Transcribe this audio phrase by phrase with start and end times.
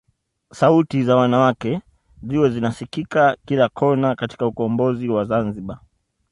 [0.53, 1.81] Sauti za wanawake
[2.23, 5.79] ziwe zinasikika kila kona katika ukombozi wa Zanzibar